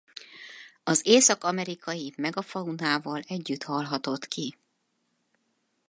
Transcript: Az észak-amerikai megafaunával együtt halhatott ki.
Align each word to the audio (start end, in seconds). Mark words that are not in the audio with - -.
Az 0.83 1.01
észak-amerikai 1.07 2.13
megafaunával 2.17 3.21
együtt 3.27 3.63
halhatott 3.63 4.27
ki. 4.27 4.55